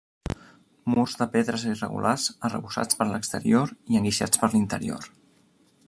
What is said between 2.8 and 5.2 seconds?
per l'exterior i enguixats per l'interior.